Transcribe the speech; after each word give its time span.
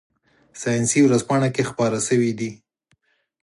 ساینسي 0.61 0.99
ورځپاڼه 1.03 1.49
کې 1.55 1.63
خپاره 1.69 1.99
شوي 2.07 2.31
دي. 2.39 2.51